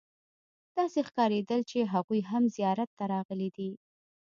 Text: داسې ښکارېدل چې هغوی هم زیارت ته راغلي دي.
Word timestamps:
داسې 0.77 0.99
ښکارېدل 1.07 1.61
چې 1.71 1.79
هغوی 1.93 2.21
هم 2.29 2.43
زیارت 2.55 2.89
ته 2.97 3.03
راغلي 3.13 3.49
دي. 3.57 3.71